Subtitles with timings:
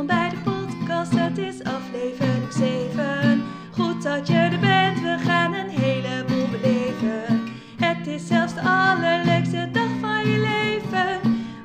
[0.00, 3.42] Welkom bij de podcast, het is aflevering 7.
[3.72, 7.48] Goed dat je er bent, we gaan een heleboel beleven.
[7.76, 11.20] Het is zelfs de allerleukste dag van je leven.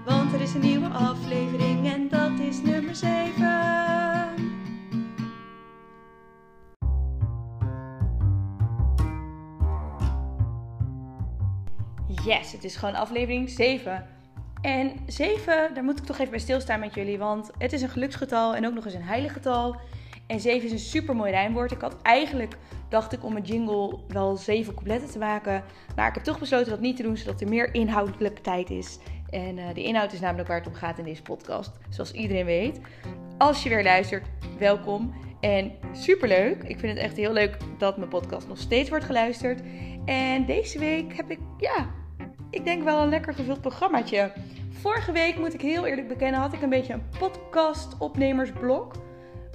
[0.06, 3.34] Want er is een nieuwe aflevering en dat is nummer 7.
[12.24, 14.15] Yes, het is gewoon aflevering 7.
[14.66, 17.90] En 7, daar moet ik toch even bij stilstaan met jullie, want het is een
[17.90, 19.76] geluksgetal en ook nog eens een heilig getal.
[20.28, 21.72] En 7 is een super mooi rijmwoord.
[21.72, 22.58] Ik had eigenlijk,
[22.90, 25.64] dacht ik, om een jingle wel 7 coupletten te maken.
[25.96, 29.00] Maar ik heb toch besloten dat niet te doen, zodat er meer inhoudelijke tijd is.
[29.30, 32.46] En uh, de inhoud is namelijk waar het om gaat in deze podcast, zoals iedereen
[32.46, 32.80] weet.
[33.38, 34.28] Als je weer luistert,
[34.60, 35.14] welkom.
[35.40, 36.64] En superleuk.
[36.64, 39.62] Ik vind het echt heel leuk dat mijn podcast nog steeds wordt geluisterd.
[40.06, 41.88] En deze week heb ik, ja,
[42.56, 44.32] ik denk wel een lekker gevuld programmaatje.
[44.70, 48.94] Vorige week, moet ik heel eerlijk bekennen, had ik een beetje een podcast-opnemersblok.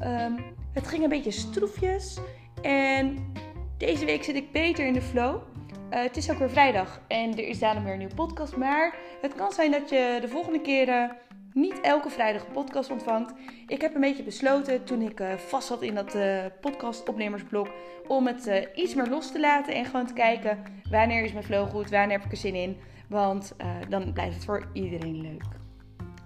[0.03, 0.37] Um,
[0.73, 2.19] het ging een beetje stroefjes.
[2.63, 3.33] En
[3.79, 5.35] deze week zit ik beter in de flow.
[5.35, 8.57] Uh, het is ook weer vrijdag en er is daarom weer een nieuwe podcast.
[8.57, 11.17] Maar het kan zijn dat je de volgende keren
[11.53, 13.33] niet elke vrijdag een podcast ontvangt.
[13.67, 17.69] Ik heb een beetje besloten toen ik uh, vast zat in dat uh, podcast-opnemersblok.
[18.07, 21.69] om het iets meer los te laten en gewoon te kijken wanneer is mijn flow
[21.69, 22.77] goed, wanneer heb ik er zin in.
[23.09, 23.57] Want
[23.89, 25.45] dan blijft het voor iedereen leuk.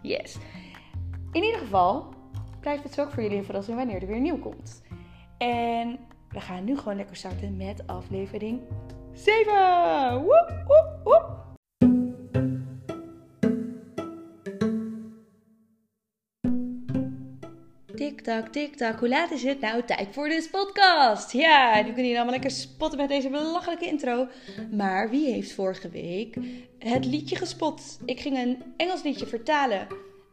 [0.03, 0.37] Yes.
[1.33, 2.15] In ieder geval
[2.61, 4.83] blijft het zo ook voor jullie voor als en wanneer er weer nieuw komt.
[5.39, 8.61] En we gaan nu gewoon lekker starten met aflevering
[9.13, 10.23] 7.
[10.23, 11.44] Woep, woep, woep.
[18.25, 18.99] Tik-tak, tik-tak.
[18.99, 19.61] Hoe laat is het?
[19.61, 21.33] Nou, tijd voor de podcast.
[21.33, 24.29] Ja, nu kunnen jullie allemaal lekker spotten met deze belachelijke intro.
[24.71, 26.37] Maar wie heeft vorige week
[26.79, 27.99] het liedje gespot?
[28.05, 29.87] Ik ging een Engels liedje vertalen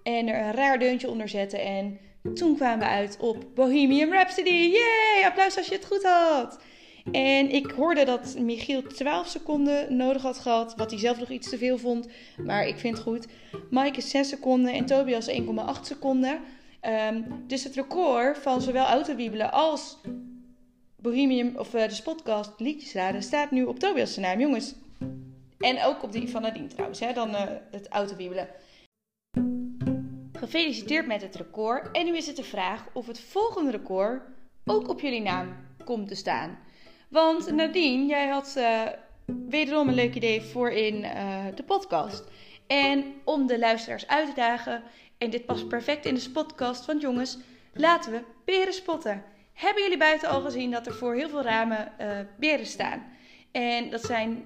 [0.03, 1.61] en er een raar deuntje onder zetten.
[1.61, 1.99] En
[2.33, 4.49] toen kwamen we uit op Bohemian Rhapsody.
[4.49, 5.25] Yay!
[5.25, 6.59] Applaus als je het goed had.
[7.11, 11.49] En ik hoorde dat Michiel 12 seconden nodig had gehad, wat hij zelf nog iets
[11.49, 12.07] te veel vond.
[12.37, 13.27] Maar ik vind het goed.
[13.69, 15.35] Mike is 6 seconden en Tobias 1,8
[15.81, 16.39] seconden.
[16.87, 19.97] Um, dus het record van zowel Autowiebelen als
[20.95, 24.75] Bohemian, of uh, de podcast Liedjesraden staat nu op Tobias' naam, jongens.
[25.59, 28.47] En ook op die van Nadine trouwens, hè, dan uh, het Autowiebelen.
[30.33, 31.91] Gefeliciteerd met het record.
[31.91, 34.23] En nu is het de vraag of het volgende record
[34.65, 35.55] ook op jullie naam
[35.85, 36.59] komt te staan.
[37.09, 38.81] Want Nadine, jij had uh,
[39.25, 41.01] wederom een leuk idee voor in
[41.55, 42.23] de podcast.
[42.67, 44.83] En om de luisteraars uit te dagen
[45.21, 47.37] en dit past perfect in de podcast, want jongens,
[47.73, 49.23] laten we beren spotten.
[49.53, 53.03] Hebben jullie buiten al gezien dat er voor heel veel ramen uh, beren staan?
[53.51, 54.43] En dat zijn,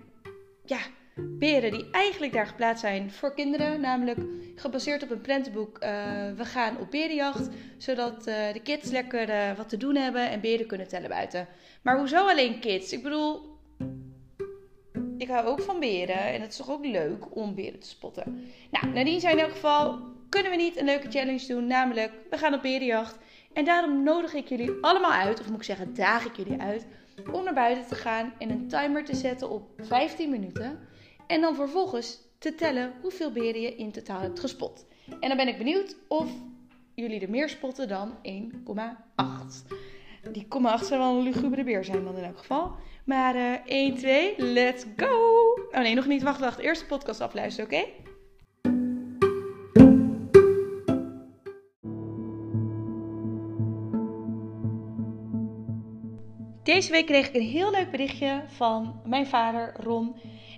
[0.66, 0.80] ja,
[1.16, 3.82] beren die eigenlijk daar geplaatst zijn voor kinderen.
[3.82, 4.20] Namelijk
[4.56, 5.84] gebaseerd op een prentenboek.
[5.84, 5.90] Uh,
[6.36, 10.68] we gaan op berenjacht, zodat uh, de kids lekker wat te doen hebben en beren
[10.68, 11.48] kunnen tellen buiten.
[11.82, 12.92] Maar hoezo alleen kids?
[12.92, 13.58] Ik bedoel,
[15.18, 18.46] ik hou ook van beren en het is toch ook leuk om beren te spotten.
[18.72, 22.38] Nou, Nadine zei in elk geval, kunnen we niet een leuke challenge doen, namelijk we
[22.38, 23.18] gaan op berenjacht.
[23.54, 26.86] En daarom nodig ik jullie allemaal uit, of moet ik zeggen, daag ik jullie uit,
[27.32, 30.80] om naar buiten te gaan en een timer te zetten op 15 minuten.
[31.28, 34.86] En dan vervolgens te tellen hoeveel beren je in totaal hebt gespot.
[35.20, 36.32] En dan ben ik benieuwd of
[36.96, 38.22] jullie er meer spotten dan 1,8.
[40.32, 42.76] Die 0,8 zou wel een lugubere beer zijn dan in elk geval.
[43.06, 45.44] Maar uh, 1, 2, let's go!
[45.72, 46.24] Oh nee, nog niet.
[46.24, 46.60] Wacht, wacht.
[46.60, 48.14] Eerst de podcast afluisteren, oké?
[56.66, 60.16] Deze week kreeg ik een heel leuk berichtje van mijn vader Ron.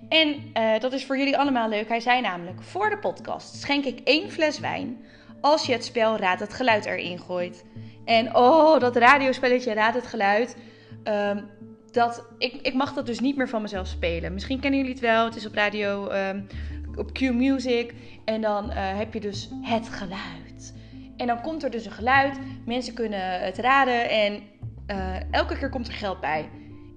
[0.08, 1.88] En uh, dat is voor jullie allemaal leuk.
[1.88, 5.04] Hij zei namelijk: Voor de podcast schenk ik één fles wijn
[5.40, 7.64] als je het spel Raad het Geluid erin gooit.
[8.04, 10.56] En oh, dat radiospelletje Raad het Geluid.
[11.04, 11.50] Um,
[11.90, 14.32] dat, ik, ik mag dat dus niet meer van mezelf spelen.
[14.32, 15.24] Misschien kennen jullie het wel.
[15.24, 16.46] Het is op radio, um,
[16.96, 17.94] op Q Music.
[18.24, 20.74] En dan uh, heb je dus het geluid.
[21.16, 22.38] En dan komt er dus een geluid.
[22.64, 24.10] Mensen kunnen het raden.
[24.10, 24.42] En
[24.90, 26.48] uh, elke keer komt er geld bij.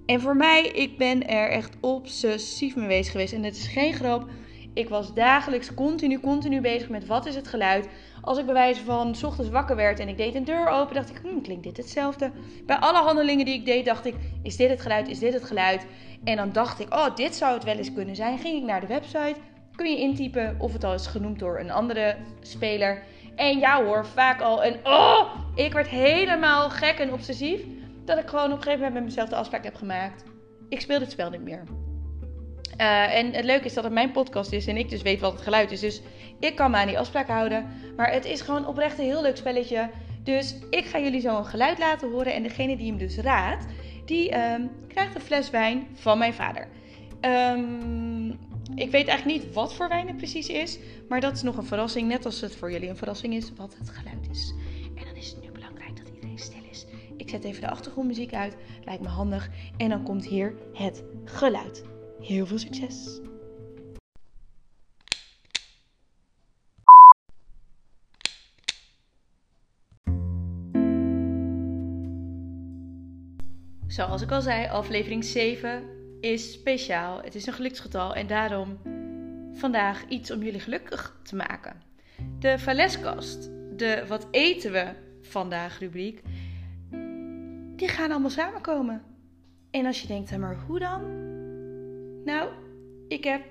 [0.06, 3.32] En voor mij, ik ben er echt obsessief mee bezig geweest.
[3.32, 4.28] En het is geen grap.
[4.74, 7.88] Ik was dagelijks continu, continu bezig met wat is het geluid.
[8.20, 10.94] Als ik bij wijze van s ochtends wakker werd en ik deed een deur open,
[10.94, 12.30] dacht ik, hm, klinkt dit hetzelfde?
[12.66, 15.44] Bij alle handelingen die ik deed, dacht ik, is dit het geluid, is dit het
[15.44, 15.86] geluid?
[16.24, 18.38] En dan dacht ik, oh, dit zou het wel eens kunnen zijn.
[18.38, 19.36] Ging ik naar de website,
[19.74, 23.02] kun je intypen of het al is genoemd door een andere speler.
[23.36, 24.62] En ja hoor, vaak al.
[24.62, 27.60] En oh, ik werd helemaal gek en obsessief
[28.04, 30.24] dat ik gewoon op een gegeven moment met mezelf de afspraak heb gemaakt.
[30.68, 31.62] Ik speel dit spel niet meer.
[32.80, 35.32] Uh, en het leuke is dat het mijn podcast is en ik dus weet wat
[35.32, 35.80] het geluid is.
[35.80, 36.02] Dus
[36.38, 37.66] ik kan me aan die afspraak houden.
[37.96, 39.90] Maar het is gewoon oprecht een heel leuk spelletje.
[40.22, 42.34] Dus ik ga jullie zo een geluid laten horen.
[42.34, 43.66] En degene die hem dus raadt,
[44.04, 46.68] die ehm, krijgt een fles wijn van mijn vader.
[47.20, 48.28] Ehm,
[48.74, 50.78] ik weet eigenlijk niet wat voor wijn het precies is.
[51.08, 52.08] Maar dat is nog een verrassing.
[52.08, 54.54] Net als het voor jullie een verrassing is wat het geluid is
[57.22, 58.56] Ik zet even de achtergrondmuziek uit.
[58.84, 59.48] Lijkt me handig.
[59.76, 61.84] En dan komt hier het geluid.
[62.20, 63.20] Heel veel succes!
[73.86, 75.82] Zoals ik al zei, aflevering 7
[76.20, 77.22] is speciaal.
[77.22, 78.78] Het is een geluksgetal en daarom
[79.52, 81.82] vandaag iets om jullie gelukkig te maken.
[82.38, 86.22] De Valeskast, de wat eten we vandaag rubriek,
[87.82, 89.02] die gaan allemaal samenkomen.
[89.70, 91.02] En als je denkt, maar hoe dan?
[92.24, 92.50] Nou,
[93.08, 93.42] ik heb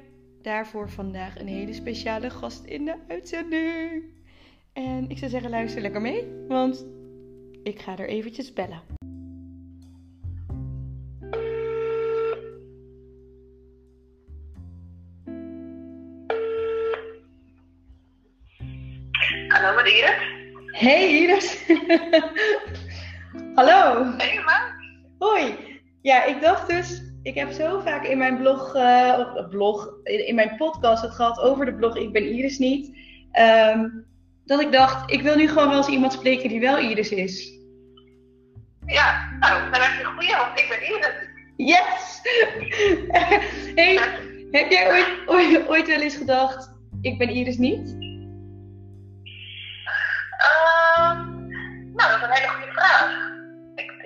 [0.42, 4.04] daarvoor vandaag een hele speciale gast in de uitzending.
[4.74, 6.86] En ik zou zeggen, luister lekker mee, want
[7.64, 8.82] ik ga er eventjes bellen.
[19.48, 20.16] Hallo, met Iris.
[20.72, 21.66] Hey Iris.
[23.56, 24.14] Hallo.
[24.18, 24.76] Hey, ma.
[25.20, 25.56] Hoi.
[26.02, 30.28] Ja, ik dacht dus, ik heb zo vaak in mijn blog, eh, of blog, in,
[30.28, 32.98] in mijn podcast het gehad over de blog Ik ben Iris niet.
[33.32, 33.90] ehm,
[34.46, 37.60] dat ik dacht, ik wil nu gewoon wel eens iemand spreken die wel Iris is.
[38.86, 41.30] Ja, nou, dan heb je een goeie, want ik ben Iris.
[41.56, 42.22] Yes!
[43.76, 44.00] hey,
[44.52, 46.72] heb jij ooit, ooit, ooit wel eens gedacht,
[47.02, 47.96] ik ben Iris niet?
[50.38, 51.18] Ehm,
[51.94, 53.31] nou, dat is een hele goede vraag.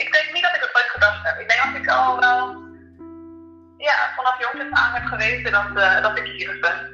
[0.06, 1.40] Ik, denk niet dat ik het ooit gedacht heb.
[1.40, 2.40] Ik denk dat ik al wel,
[3.78, 6.94] ja, vanaf jongs af aan heb geweten dat, eh, dat ik Iris ben.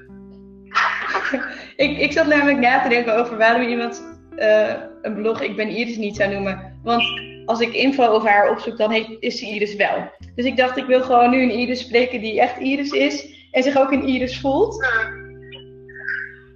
[1.75, 4.03] Ik, ik zat namelijk na te denken over waarom iemand
[4.35, 6.79] eh, een blog Ik ben Iris niet zou noemen.
[6.83, 7.03] Want
[7.45, 10.11] als ik info over haar opzoek, dan heet, is ze Iris wel.
[10.35, 13.25] Dus ik dacht, ik wil gewoon nu een Iris spreken die echt Iris is.
[13.51, 14.85] En zich ook een Iris voelt.
[14.85, 15.21] Hmm.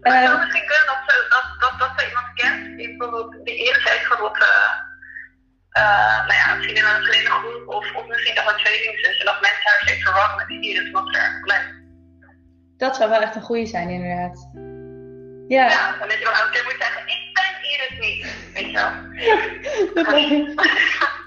[0.01, 3.45] Eh, Het zou misschien kunnen dat ze, dat, dat, dat ze iemand kent die bijvoorbeeld
[3.45, 4.45] die Iris heeft bijvoorbeeld,
[5.81, 9.19] eh, nou ja, misschien in een geleden groep of, of misschien dat het tweelings is
[9.19, 10.49] en dat mensen haar steeds verwarren met
[11.11, 11.73] ze erg lijkt.
[12.77, 14.49] dat zou wel echt een goede zijn, inderdaad.
[15.47, 18.21] Ja, Ja, dan dat je wel elke keer moet zeggen, ik ben Iris niet.
[18.53, 18.91] Weet je wel?
[20.03, 20.07] dat,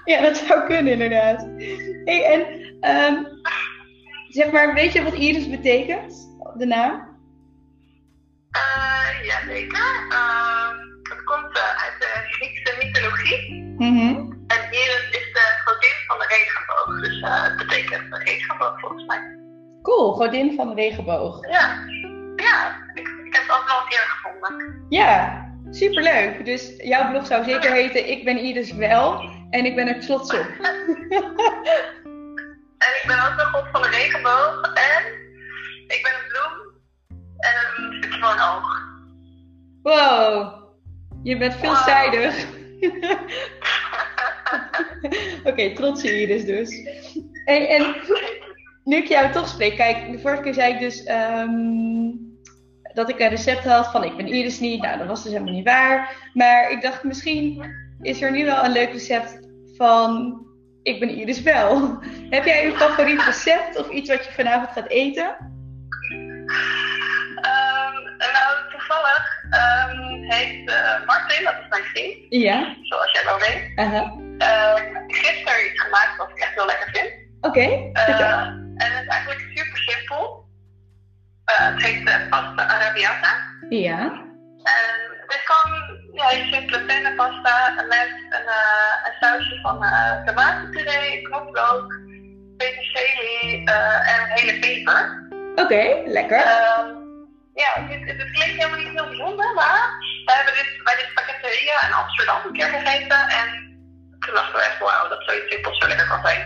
[0.05, 1.47] ja, dat zou kunnen, inderdaad.
[2.05, 2.41] Hey, en
[2.81, 3.23] ehm,
[4.29, 6.37] zeg maar, weet je wat Iris betekent?
[6.57, 7.17] De naam?
[8.51, 9.77] Eh, ja, zeker.
[10.09, 13.73] Ehm, het komt eh, uit de Griekse mythologie.
[13.77, 14.37] Mhm.
[17.01, 19.37] Dus eh, het betekent de regenboog volgens mij.
[19.81, 21.47] Cool, godin van de regenboog.
[21.47, 21.85] Ja,
[22.35, 24.85] ja ik, ik heb het altijd wel een keer gevonden.
[24.89, 26.45] Ja, superleuk.
[26.45, 30.33] Dus jouw blog zou zeker heten Ik ben Iris wel en ik ben er trots
[30.33, 30.47] op.
[32.79, 34.61] En ik ben ook de god van de regenboog.
[34.73, 35.03] En
[35.87, 36.73] ik ben een bloem
[37.37, 38.87] en een stukje van een oog.
[39.83, 40.53] Wow,
[41.23, 42.35] je bent veelzijdig.
[45.49, 46.87] Oké, trots Iris dus.
[47.45, 47.95] Hey, en
[48.83, 52.11] nu ik jou toch spreek, kijk, de vorige keer zei ik dus ehm,
[52.93, 54.81] dat ik een recept had van ik ben Iris niet.
[54.81, 56.15] Nou, dat was dus helemaal niet waar.
[56.33, 57.65] Maar ik dacht misschien
[58.01, 59.39] is er nu wel een leuk recept
[59.77, 60.41] van
[60.83, 61.97] ik ben Iris wel.
[62.35, 65.35] Heb jij een favoriet recept of iets wat je vanavond gaat eten?
[67.41, 72.75] Ehm, nou, toevallig ehm, heeft eh, Martin, dat is mijn vriend, Ja.
[72.81, 74.01] zoals jij wel weet, Aha.
[74.03, 74.11] eh,
[75.07, 77.11] gisteren iets gemaakt wat ik echt heel lekker vind.
[77.41, 77.59] Oké,
[77.93, 78.39] Eh, vertel.
[78.77, 80.47] en het is eigenlijk super simpel.
[81.45, 83.33] Eh, het heet eh, pasta arrabbiata.
[83.69, 83.99] Ja.
[84.63, 90.23] En het is gewoon ja, hele simpele pennenpasta met een, eh, een sausje van eh
[90.25, 91.93] tomatenpuree, knoflook,
[92.57, 95.27] peterselie eh, en een hele peper.
[95.55, 96.37] Oké, lekker.
[96.37, 96.87] Ehm,
[97.53, 99.89] ja, het, het, het klinkt helemaal niet heel bijzonder, maar
[100.25, 103.68] we hebben dit bij de spaghetteria in Amsterdam een keer gegeten en
[104.29, 106.41] toen dachten we echt, wauw, dat zoiets simpels zo lekker kan zijn.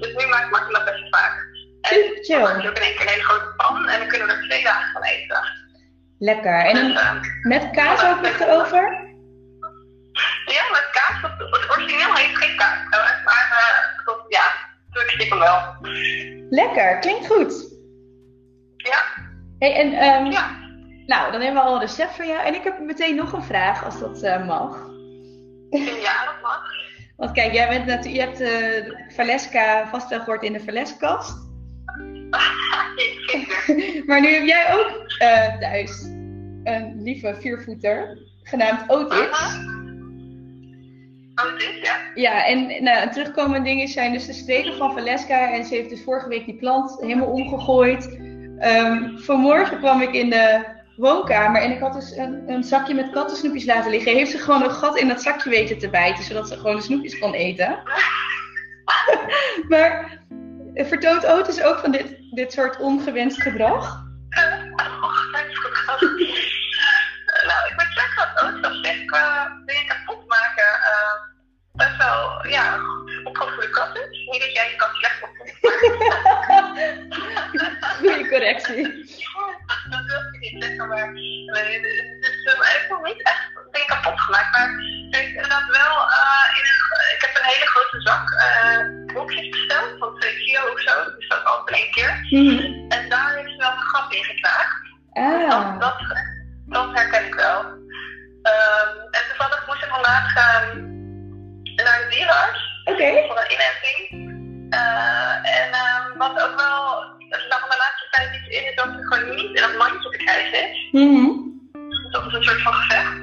[0.00, 1.34] Dus nu maakt Martin dat best vaak.
[1.80, 1.96] En
[2.28, 4.32] dan maak je ook in één keer een hele grote pan en dan kunnen we
[4.32, 5.42] er twee dagen van eten.
[6.18, 6.64] Lekker.
[6.64, 8.82] En Dus, ehm, met kaas ook nog erover?
[10.56, 14.44] ja, met kaas, het origineel heeft geen kaas trouwens, maar eh, dat, ja,
[14.90, 15.76] doe ik stiekem wel.
[16.50, 17.76] Lekker, klinkt goed.
[18.76, 19.02] Ja,
[19.58, 20.56] Hey, en, ehm, ja.
[21.06, 22.46] Nou, dan hebben we al een recept van jou.
[22.46, 24.76] En ik heb meteen nog een vraag, als dat eh, mag.
[26.06, 26.77] Ja, dat mag.
[27.18, 31.36] Want kijk, jij bent natu- je hebt eh Valeska vast wel gehoord in de Valeskast.
[34.06, 36.02] Maar nu heb jij ook eh, thuis
[36.64, 39.58] een lieve viervoeter, genaamd Otis.
[41.34, 41.96] Precies, ja.
[42.14, 45.52] Ja, en nou, terugkomende dingen zijn dus de streken van Valeska.
[45.52, 48.18] En ze heeft dus vorige week die plant helemaal omgegooid.
[48.58, 50.64] Ehm, vanmorgen kwam ik in de
[50.98, 54.12] woonkamer en ik had dus een, een zakje met kattensnoepjes laten liggen.
[54.12, 56.82] Heeft ze gewoon een gat in dat zakje weten te bijten, zodat ze gewoon de
[56.82, 57.82] snoepjes kon eten.
[59.68, 60.18] maar
[60.74, 64.06] vertoont Otis ook van dit, dit soort ongewenst gedrag?
[67.46, 71.20] nou, ik moet zeggen dat Otis op zich qua dingen kapot maken uh,
[71.72, 72.78] best wel, ja,
[73.24, 74.26] opgevoede kat is.
[74.30, 75.56] Niet dat jij je kat slecht opvoedt.
[77.98, 79.07] Goeie correctie.
[80.48, 82.38] Ik niet zeggen, maar dus,
[82.74, 84.50] ik heb niet echt dingen kapot gemaakt.
[84.56, 84.70] Maar
[85.20, 86.82] ik inderdaad wel uh, in een,
[87.16, 90.94] ik heb een hele grote zak uh, blokjes besteld van 2 kilo of zo.
[91.16, 92.26] Dus dat al één keer.
[92.30, 92.90] Mm -hmm.
[92.90, 94.76] En daar heeft ze wel een gat in geknaagd.
[95.12, 95.50] Ah.
[95.50, 95.98] Dat, dat,
[96.66, 97.60] dat herken ik wel.
[98.48, 100.66] Um, en toevallig moest ik vandaag gaan
[101.84, 102.82] naar de dierenarts.
[102.84, 103.02] Oké.
[103.02, 103.26] Okay.
[103.26, 104.26] Voor een inenting.
[104.74, 109.06] Uh, en um, wat ook wel, er lag de laatste tijd iets in, dat ze
[109.06, 110.88] gewoon niet in het mandje te krijgen is.
[110.92, 111.30] Mm -hmm.
[112.10, 113.18] Dat is een soort van gevecht.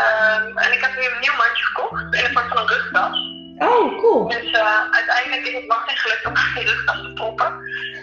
[0.00, 3.16] Um, en ik heb nu een nieuw mandje gekocht in de vorm van een rugtas.
[3.58, 4.28] Oh, cool.
[4.28, 7.50] Dus uh, uiteindelijk is het nog niet gelukt om die rugtas te proppen.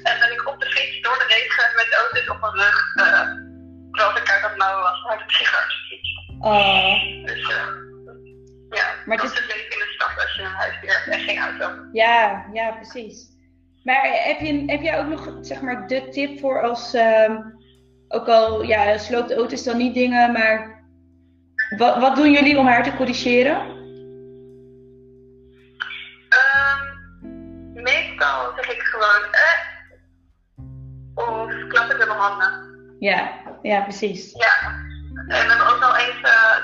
[0.03, 2.77] En ben ik op de fiets door de regen met de auto op mijn rug.
[2.95, 3.05] Uh,
[3.91, 6.09] terwijl ik uit dat nauw was naar de dierenartsfiets.
[6.39, 7.25] Oh.
[7.25, 7.67] Dus uh,
[8.69, 11.07] ja, Maar dat het is een beetje in de stad als je een huisdier hebt
[11.07, 11.67] en geen auto.
[11.91, 13.30] Ja, ja, precies.
[13.83, 17.37] Maar heb, je, heb jij ook nog zeg maar de tip voor als, uh,
[18.07, 20.83] ook al ja, sloopt Otis dan niet dingen, maar
[21.77, 23.59] wat, wat doen jullie om haar te corrigeren?
[26.31, 26.91] Um,
[27.73, 29.69] meestal zeg ik gewoon eh,
[31.15, 32.69] of klap ik met mijn handen.
[32.99, 34.31] Ja, ja, precies.
[34.31, 34.69] Ja,
[35.15, 36.57] en we hebben ook al eens uh,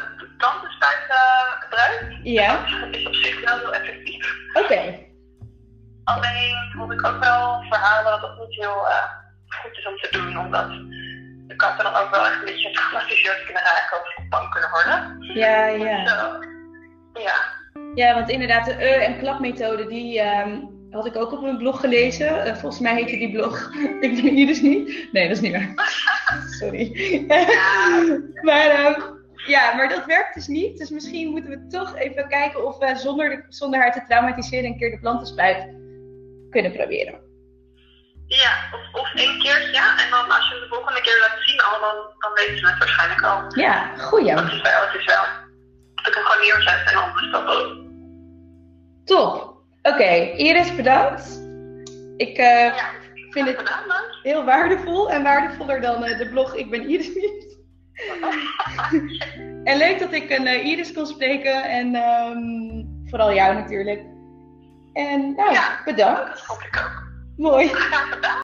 [1.10, 2.20] uh, gebruikt.
[2.24, 2.66] Ja.
[2.82, 4.36] Dat is op zich wel heel effectief.
[4.54, 4.64] Oké.
[4.64, 5.07] Okay.
[6.08, 9.04] Alleen hoor ik ook wel verhalen dat het niet heel uh,
[9.48, 10.70] goed is om te doen, omdat
[11.48, 15.18] de katten dan ook wel echt een beetje getraumatiseerd kunnen raken of bang kunnen worden.
[15.34, 16.04] Ja, ja.
[17.14, 17.36] Dus, ja.
[17.96, 21.80] Ja, want inderdaad, de e- en klapmethode, die um, had ik ook op een blog
[21.80, 22.48] gelezen.
[22.48, 23.72] Uh, volgens mij heette die blog
[24.06, 25.08] Ik ben hier dus niet.
[25.12, 25.74] Nee, dat is niet waar.
[26.60, 26.92] Sorry.
[28.42, 30.78] Maar, um, ja, maar dat werkt dus niet.
[30.78, 34.66] Dus misschien moeten we toch even kijken of we zonder, de, zonder haar te traumatiseren
[34.66, 35.77] een keer de plantenspuit
[36.50, 37.26] kunnen proberen.
[38.28, 40.04] Ja, of, of één keer, ja.
[40.04, 42.78] En dan als je de volgende keer laat zien al, dan, dan weten ze het
[42.78, 43.60] waarschijnlijk al.
[43.62, 44.36] Ja, goeie.
[44.36, 45.24] Dat is wel, het is wel.
[45.96, 47.86] Dat ik hem gewoon neerzet en dan is dat ook.
[49.06, 49.56] Top.
[49.82, 51.42] Oké, okay, Iris, bedankt.
[52.18, 52.90] Ik uh, ja,
[53.30, 57.58] vind het gedaan, heel waardevol en waardevoller dan uh, de blog Ik ben Iris niet.
[59.70, 64.02] en leuk dat ik een uh, Iris kon spreken en um, vooral jou natuurlijk.
[64.98, 66.28] En nou, ja, bedankt.
[66.28, 67.04] Dat vond ik ook.
[67.38, 67.68] Mooi.
[67.68, 68.42] Graag gedaan.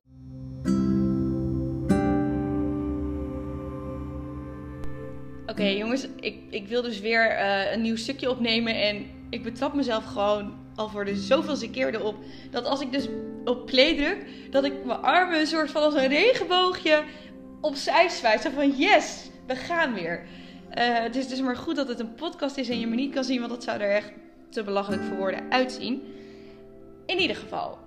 [5.41, 9.43] Oké okay, jongens, ik, ik wil dus weer uh, een nieuw stukje opnemen en ik
[9.43, 12.15] betrap mezelf gewoon al voor de zoveelste keer erop
[12.51, 13.07] dat als ik dus
[13.45, 17.03] op play druk, dat ik mijn armen een soort van als een regenboogje
[17.62, 18.41] opzij zwaait.
[18.41, 20.24] Zo van yes, we gaan weer.
[20.77, 23.13] Uh, het is dus maar goed dat het een podcast is en je me niet
[23.13, 24.12] kan zien, want dat zou er echt
[24.50, 26.22] te belachelijk voor woorden uitzien.
[27.05, 27.77] In ieder geval,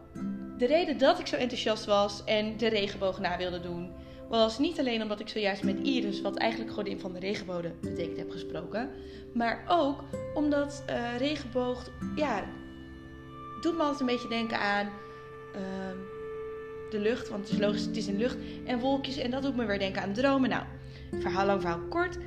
[0.58, 3.90] de reden dat ik zo enthousiast was en de regenboog na wilde doen,
[4.28, 8.18] was niet alleen omdat ik zojuist met Iris, wat eigenlijk godin van de regenbogen betekent,
[8.18, 8.90] heb gesproken.
[9.34, 10.04] Maar ook
[10.34, 12.44] omdat uh, regenboog, ja,
[13.60, 14.86] doet me altijd een beetje denken aan
[15.54, 15.60] uh,
[16.90, 17.28] de lucht.
[17.28, 19.16] Want het is logisch, het is in lucht en wolkjes.
[19.16, 20.50] En dat doet me weer denken aan dromen.
[20.50, 20.62] Nou,
[21.20, 22.18] verhaal lang, verhaal kort.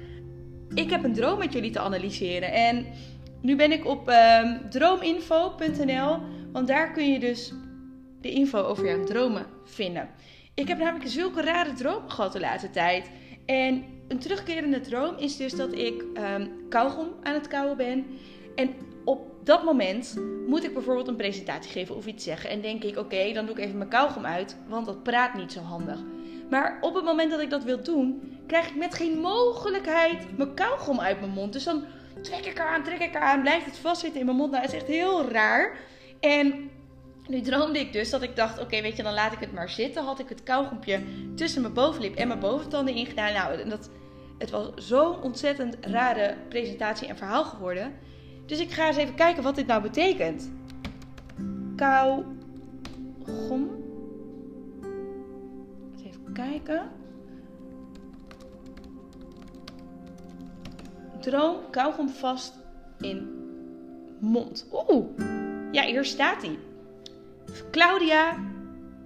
[0.74, 2.52] Ik heb een droom met jullie te analyseren.
[2.52, 2.86] En
[3.42, 6.18] nu ben ik op uh, droominfo.nl.
[6.52, 7.54] Want daar kun je dus
[8.22, 10.10] de info over jouw dromen vinden.
[10.54, 13.10] Ik heb namelijk zulke rare dromen gehad de laatste tijd.
[13.46, 18.06] En een terugkerende droom is dus dat ik um, kauwgom aan het kauwen ben.
[18.56, 18.74] En
[19.06, 20.16] op dat moment
[20.48, 22.50] moet ik bijvoorbeeld een presentatie geven of iets zeggen.
[22.50, 25.52] En denk ik, oké, dan doe ik even mijn kauwgom uit, want dat praat niet
[25.52, 26.00] zo handig.
[26.50, 30.54] Maar op het moment dat ik dat wil doen, krijg ik met geen mogelijkheid mijn
[30.54, 31.54] kauwgom uit mijn mond.
[31.54, 31.84] Dus dan
[32.22, 34.52] trek ik eraan, trek ik eraan, blijft het vastzitten in mijn mond.
[34.52, 35.78] Nou, het is echt heel raar.
[36.20, 36.70] En
[37.28, 39.70] nu droomde ik dus dat ik dacht, oké, weet je, dan laat ik het maar
[39.70, 40.04] zitten.
[40.04, 41.02] Had ik het kauwgompje
[41.36, 43.34] tussen mijn bovenlip en mijn boventanden ingedaan.
[43.34, 43.90] Nou, dat,
[44.38, 47.94] het was zo'n ontzettend rare presentatie en verhaal geworden.
[48.46, 50.52] Dus ik ga eens even kijken wat dit nou betekent.
[51.76, 52.38] Kauwgom.
[56.06, 56.90] Even kijken.
[61.20, 62.54] Droom kauwgom vast
[63.00, 63.28] in
[64.20, 64.68] mond.
[64.90, 65.06] Oeh,
[65.72, 66.58] ja, hier staat hij.
[67.72, 68.38] Claudia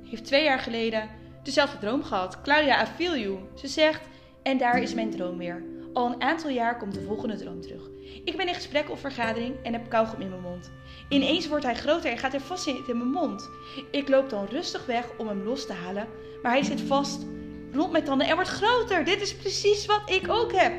[0.09, 1.09] heeft twee jaar geleden
[1.43, 2.41] dezelfde droom gehad.
[2.41, 3.37] Claudia, I feel you.
[3.55, 4.01] Ze zegt,
[4.43, 5.63] en daar is mijn droom weer.
[5.93, 7.89] Al een aantal jaar komt de volgende droom terug.
[8.25, 10.71] Ik ben in gesprek of vergadering en heb kauwgom in mijn mond.
[11.09, 13.49] Ineens wordt hij groter en gaat hij vastzitten in mijn mond.
[13.91, 16.07] Ik loop dan rustig weg om hem los te halen,
[16.41, 17.25] maar hij zit vast
[17.73, 19.05] rond mijn tanden en wordt groter.
[19.05, 20.73] Dit is precies wat ik ook heb.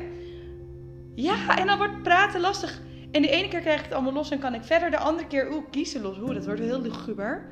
[1.15, 2.81] Ja, en dan wordt praten lastig.
[3.15, 4.91] En de ene keer krijg ik het allemaal los en kan ik verder.
[4.91, 6.17] De andere keer, oeh, kiezen los.
[6.17, 7.45] Oeh, dat wordt heel luguber.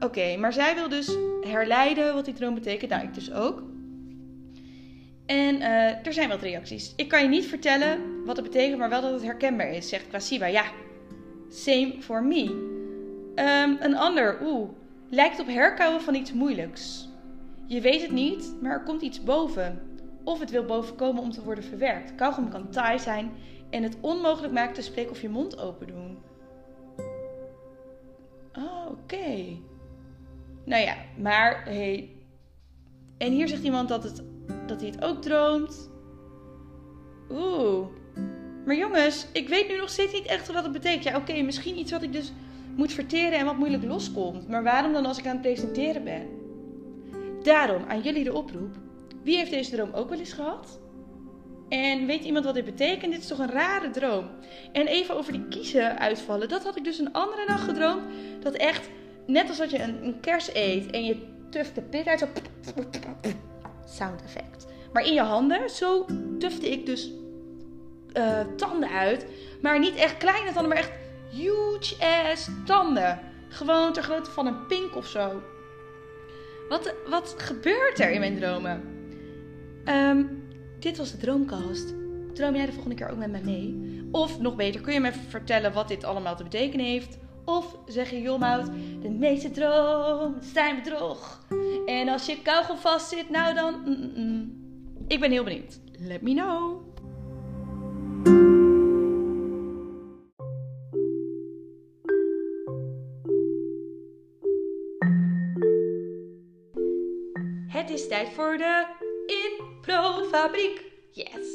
[0.00, 2.90] Oké, maar zij wil dus herleiden wat die droom betekent.
[2.90, 3.62] Nou, ik dus ook.
[5.26, 6.92] En uh, er zijn wat reacties.
[6.96, 10.08] Ik kan je niet vertellen wat het betekent, maar wel dat het herkenbaar is, zegt
[10.08, 10.46] Kwasiba.
[10.46, 10.64] Ja,
[11.48, 12.42] same for me.
[12.44, 14.68] Um, een ander, oeh,
[15.08, 17.08] lijkt op herkauwen van iets moeilijks.
[17.66, 19.80] Je weet het niet, maar er komt iets boven.
[20.24, 22.14] Of het wil bovenkomen om te worden verwerkt.
[22.14, 23.30] Kauwgom kan taai zijn
[23.76, 26.18] en het onmogelijk maakt te spreken of je mond open doen.
[28.58, 29.58] Oh, oké.
[30.64, 32.10] Nou ja, maar hey.
[33.18, 34.22] En hier zegt iemand dat, het,
[34.66, 35.90] dat hij het ook droomt.
[37.30, 37.86] Oeh.
[38.64, 41.04] Maar jongens, ik weet nu nog steeds niet echt wat het betekent.
[41.04, 42.32] Ja, oké, misschien iets wat ik dus
[42.76, 44.48] moet verteren en wat moeilijk loskomt.
[44.48, 46.28] Maar waarom dan als ik aan het presenteren ben?
[47.42, 48.76] Daarom aan jullie de oproep.
[49.22, 50.78] Wie heeft deze droom ook wel eens gehad?
[51.68, 53.12] En weet iemand wat dit betekent?
[53.12, 54.28] Dit is toch een rare droom.
[54.72, 56.48] En even over die kiezen uitvallen.
[56.48, 58.02] Dat had ik dus een andere nacht gedroomd.
[58.40, 58.88] Dat echt,
[59.26, 62.18] net als dat je een, kers eet en je tuft de pit uit.
[62.18, 62.26] Zo
[63.86, 64.66] sound effect.
[64.92, 66.06] Maar in je handen, zo
[66.38, 67.10] tufte ik dus
[68.14, 69.26] uh, tanden uit.
[69.62, 70.92] Maar niet echt kleine tanden, maar echt
[71.30, 71.94] huge
[72.30, 73.20] ass tanden.
[73.48, 75.42] Gewoon ter grootte van een pink of zo.
[76.68, 78.82] Wat, wat gebeurt er in mijn dromen?
[79.88, 80.45] Um,
[80.78, 81.94] dit was de Droomcast.
[82.32, 83.94] Droom jij de volgende keer ook met mij mee?
[84.12, 87.18] Of nog beter, kun je me vertellen wat dit allemaal te betekenen heeft?
[87.44, 88.66] Of zeg je, Jomhout,
[89.02, 91.46] de meeste droom zijn bedrog.
[91.86, 93.80] En als je vast vastzit, nou dan...
[93.84, 94.64] Mm, mm, mm.
[95.08, 95.80] Ik ben heel benieuwd.
[95.98, 96.84] Let me know.
[107.68, 108.86] Het is tijd voor de
[109.86, 110.82] Improfabriek.
[111.10, 111.46] Yes.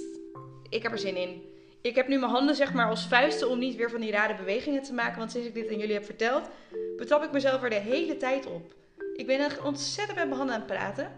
[0.70, 1.42] Ik heb er zin in.
[1.82, 4.36] Ik heb nu mijn handen zeg maar als vuisten om niet weer van die rare
[4.36, 5.18] bewegingen te maken.
[5.18, 6.50] Want sinds ik dit aan jullie heb verteld,
[6.98, 8.74] betrap ik mezelf er de hele tijd op.
[9.16, 11.12] Ik ben er ontzettend met mijn handen aan het praten.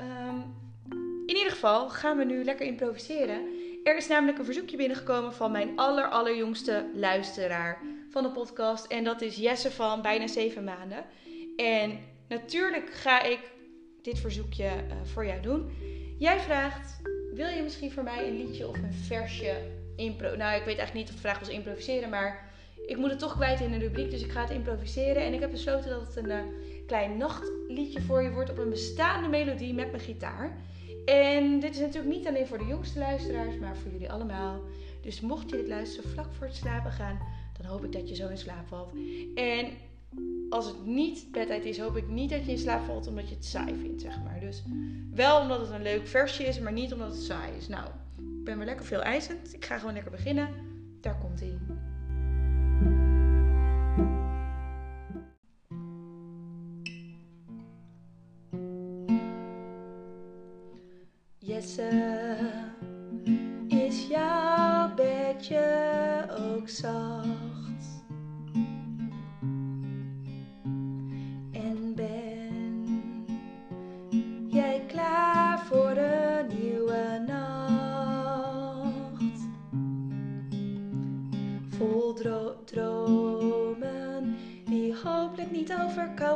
[0.00, 0.56] Um,
[1.26, 3.40] in ieder geval gaan we nu lekker improviseren.
[3.84, 8.86] Er is namelijk een verzoekje binnengekomen van mijn aller allerjongste luisteraar van de podcast.
[8.86, 11.04] En dat is Jesse van bijna 7 maanden.
[11.56, 13.40] En natuurlijk ga ik
[14.02, 15.70] dit verzoekje uh, voor jou doen.
[16.18, 17.00] Jij vraagt,
[17.34, 19.56] wil je misschien voor mij een liedje of een versje
[19.96, 20.36] impro...
[20.36, 22.50] Nou, ik weet eigenlijk niet of de vraag was improviseren, maar
[22.86, 25.22] ik moet het toch kwijt in een rubriek, dus ik ga het improviseren.
[25.22, 26.40] En ik heb besloten dat het een uh,
[26.86, 30.56] klein nachtliedje voor je wordt op een bestaande melodie met mijn gitaar.
[31.04, 34.60] En dit is natuurlijk niet alleen voor de jongste luisteraars, maar voor jullie allemaal.
[35.00, 37.18] Dus mocht je dit luisteren vlak voor het slapen gaan,
[37.58, 38.92] dan hoop ik dat je zo in slaap valt.
[39.34, 39.66] En
[40.48, 43.34] als het niet bedtijd is, hoop ik niet dat je in slaap valt omdat je
[43.34, 44.40] het saai vindt, zeg maar.
[44.40, 44.62] Dus
[45.14, 47.68] wel omdat het een leuk versje is, maar niet omdat het saai is.
[47.68, 49.54] Nou, ik ben weer lekker veel eisend.
[49.54, 50.48] Ik ga gewoon lekker beginnen.
[51.00, 51.58] Daar komt hij.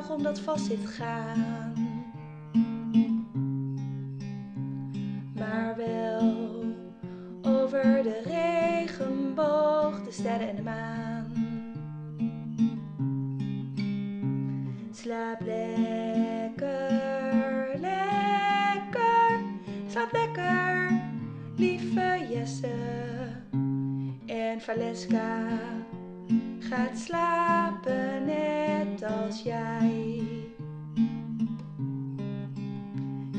[0.03, 1.82] Kauwgom dat vast zit gaan.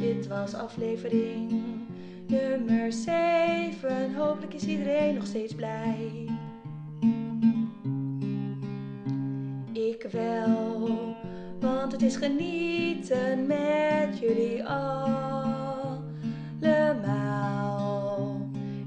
[0.04, 1.52] Dit was aflevering
[2.28, 4.16] nummer 7.
[4.16, 6.30] Hopelijk is iedereen nog steeds blij.
[9.72, 11.16] Ik wel,
[11.60, 16.02] want het is genieten met jullie allemaal.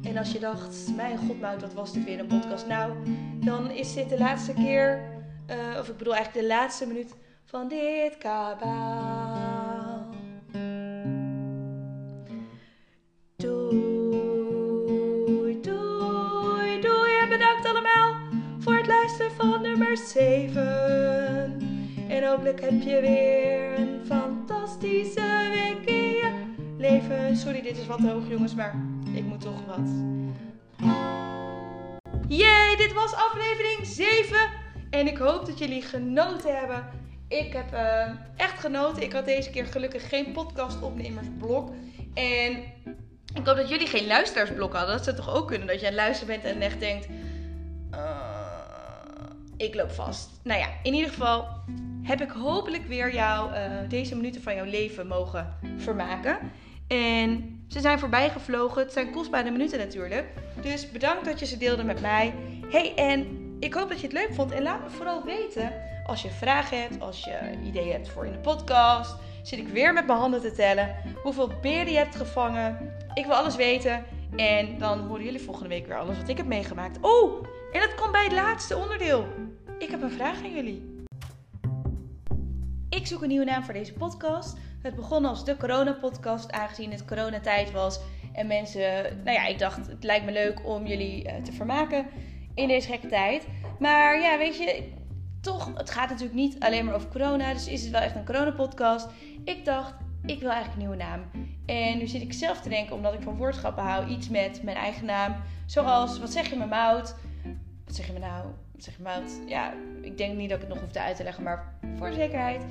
[0.03, 2.67] En als je dacht, mijn god Mout, wat was dit weer een podcast?
[2.67, 2.93] Nou,
[3.45, 5.01] dan is dit de laatste keer,
[5.51, 9.16] uh, of ik bedoel eigenlijk de laatste minuut van dit kabaal.
[22.27, 27.37] En hopelijk heb je weer een fantastische week in je leven.
[27.37, 28.75] Sorry, dit is wat hoog jongens, maar
[29.15, 29.89] ik moet toch wat.
[32.29, 34.37] Jee, dit was aflevering 7.
[34.91, 36.85] En ik hoop dat jullie genoten hebben.
[37.29, 39.03] Ik heb uh, echt genoten.
[39.03, 41.71] Ik had deze keer gelukkig geen podcastopnemersblok.
[42.15, 42.53] En
[43.35, 44.97] ik hoop dat jullie geen luisteraarsblok hadden.
[44.97, 47.09] Dat zou toch ook kunnen dat je aan het luisteren bent en echt denkt...
[47.95, 48.26] Uh,
[49.57, 50.31] ik loop vast.
[50.43, 51.49] Nou ja, in ieder geval
[52.03, 56.39] heb ik hopelijk weer jou uh, deze minuten van jouw leven mogen vermaken.
[56.89, 58.83] En ze zijn voorbij gevlogen.
[58.83, 60.27] Het zijn kostbare minuten natuurlijk.
[60.63, 62.35] Dus bedankt dat je ze deelde met mij.
[62.69, 63.27] Hey, en
[63.61, 64.51] ik hoop dat je het leuk vond.
[64.51, 65.73] En laat me vooral weten
[66.07, 69.17] als je vragen hebt, als je ideeën hebt voor in de podcast.
[69.43, 70.95] Zit ik weer met mijn handen te tellen.
[71.23, 72.95] Hoeveel beren je hebt gevangen.
[73.15, 74.05] Ik wil alles weten.
[74.37, 76.99] En dan horen jullie volgende week weer alles wat ik heb meegemaakt.
[77.01, 79.27] Oh, en dat komt bij het laatste onderdeel.
[79.79, 81.05] Ik heb een vraag aan jullie.
[82.89, 84.57] Ik zoek een nieuwe naam voor deze podcast.
[84.83, 88.01] Het begon als de corona-podcast, aangezien het coronatijd was.
[88.33, 92.07] En mensen, nou ja, ik dacht, het lijkt me leuk om jullie uh, te vermaken
[92.55, 93.47] in deze gekke tijd.
[93.79, 94.93] Maar ja, weet je,
[95.41, 97.53] toch, het gaat natuurlijk niet alleen maar over corona.
[97.53, 99.09] Dus is het wel echt een corona-podcast.
[99.45, 101.21] Ik dacht, ik wil eigenlijk een nieuwe naam.
[101.67, 104.77] En nu zit ik zelf te denken, omdat ik van woordschappen hou, iets met mijn
[104.77, 105.37] eigen naam.
[105.67, 107.15] Zoals, wat zeg je me mout?
[107.87, 108.45] Wat zeg je me nou?
[108.73, 109.41] Wat zeg je mout?
[109.47, 109.73] Ja,
[110.03, 112.63] ik denk niet dat ik het nog hoef te uit te leggen, maar voor zekerheid.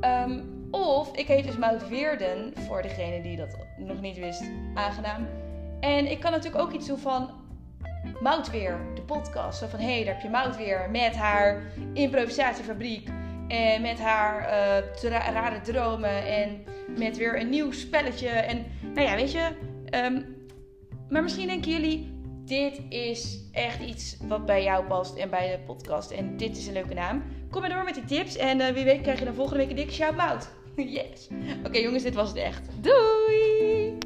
[0.00, 4.42] Um, of ik heet dus Mout Weerden, voor degene die dat nog niet wist,
[4.74, 5.26] aangenaam.
[5.80, 7.30] En ik kan natuurlijk ook iets doen van
[8.20, 9.58] Moutweer, de podcast.
[9.58, 13.08] Zo van, hé, hey, daar heb je Moutweer met haar improvisatiefabriek.
[13.48, 14.40] En met haar
[15.02, 16.26] uh, rare dromen.
[16.26, 16.64] En
[16.98, 18.28] met weer een nieuw spelletje.
[18.28, 19.48] En nou ja, weet je.
[20.04, 20.36] Um,
[21.08, 22.17] maar misschien denken jullie,
[22.48, 26.10] dit is echt iets wat bij jou past en bij de podcast.
[26.10, 27.22] En dit is een leuke naam.
[27.50, 28.36] Kom maar door met die tips.
[28.36, 30.48] En uh, wie weet krijg je dan volgende week een dikke shout-out.
[30.76, 31.28] yes.
[31.66, 32.68] Oké jongens, dit was het echt.
[32.80, 33.98] Doei!